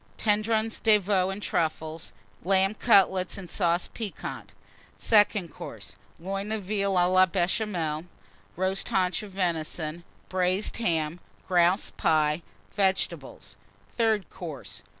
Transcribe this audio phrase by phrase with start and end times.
[0.17, 2.11] Tendrons de Veau and Truffles.
[2.43, 4.51] Lamb Cutlets and Sauce Piquante.
[4.97, 5.95] SECOND COURSE.
[6.19, 8.05] Loin of Veal à la Béchamel.
[8.55, 10.03] Roast Haunch of Venison.
[10.27, 11.19] Braised Ham.
[11.47, 12.41] Grouse Pie.
[12.75, 13.55] Vegetables.
[13.95, 14.81] THIRD COURSE.